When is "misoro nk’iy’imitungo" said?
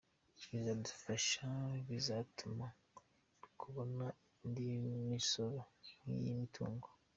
5.11-6.87